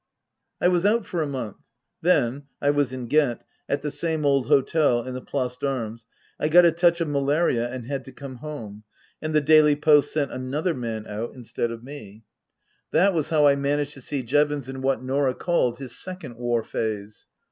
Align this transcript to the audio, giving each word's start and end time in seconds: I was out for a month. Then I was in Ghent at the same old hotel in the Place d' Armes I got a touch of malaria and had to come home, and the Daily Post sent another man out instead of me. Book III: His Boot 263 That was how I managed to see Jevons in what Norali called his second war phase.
I 0.59 0.67
was 0.67 0.83
out 0.83 1.05
for 1.05 1.21
a 1.21 1.27
month. 1.27 1.57
Then 2.01 2.45
I 2.59 2.71
was 2.71 2.91
in 2.91 3.05
Ghent 3.05 3.43
at 3.69 3.83
the 3.83 3.91
same 3.91 4.25
old 4.25 4.47
hotel 4.47 5.03
in 5.03 5.13
the 5.13 5.21
Place 5.21 5.57
d' 5.57 5.63
Armes 5.65 6.07
I 6.39 6.49
got 6.49 6.65
a 6.65 6.71
touch 6.71 7.01
of 7.01 7.07
malaria 7.07 7.69
and 7.71 7.85
had 7.85 8.03
to 8.05 8.11
come 8.11 8.37
home, 8.37 8.83
and 9.21 9.35
the 9.35 9.41
Daily 9.41 9.75
Post 9.75 10.11
sent 10.11 10.31
another 10.31 10.73
man 10.73 11.05
out 11.05 11.35
instead 11.35 11.69
of 11.69 11.83
me. 11.83 12.23
Book 12.91 12.99
III: 12.99 13.13
His 13.13 13.13
Boot 13.13 13.13
263 13.13 13.13
That 13.13 13.13
was 13.13 13.29
how 13.29 13.45
I 13.45 13.55
managed 13.55 13.93
to 13.93 14.01
see 14.01 14.23
Jevons 14.23 14.67
in 14.69 14.81
what 14.81 15.03
Norali 15.03 15.37
called 15.37 15.77
his 15.77 15.95
second 15.95 16.35
war 16.37 16.63
phase. 16.63 17.27